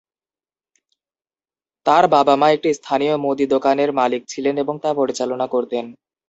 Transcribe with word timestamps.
তাঁর 1.85 2.03
বাবা-মা 2.07 2.47
একটি 2.51 2.69
স্থানীয় 2.73 3.15
মুদি 3.17 3.45
দোকানের 3.47 3.89
মালিক 3.93 4.21
ছিলেন 4.27 4.55
এবং 4.57 4.75
তা 4.83 4.89
পরিচালনা 4.93 5.45
করতেন। 5.47 5.85